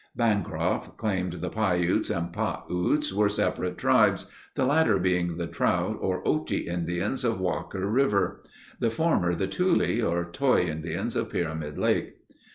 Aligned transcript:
Bancroft 0.15 0.97
claimed 0.97 1.33
the 1.33 1.51
Piutes 1.51 2.09
and 2.09 2.33
Pah 2.33 2.63
Utes 2.67 3.13
were 3.13 3.29
separate 3.29 3.77
tribes, 3.77 4.25
the 4.55 4.65
latter 4.65 4.97
being 4.97 5.35
the 5.37 5.45
Trout 5.45 5.95
or 6.01 6.23
Ochi 6.23 6.65
Indians 6.65 7.23
of 7.23 7.39
Walker 7.39 7.85
River; 7.85 8.41
the 8.79 8.89
former 8.89 9.35
the 9.35 9.45
Tule 9.45 10.01
(or 10.03 10.25
Toy) 10.25 10.61
Indians 10.61 11.15
of 11.15 11.29
Pyramid 11.29 11.77
Lake. 11.77 12.15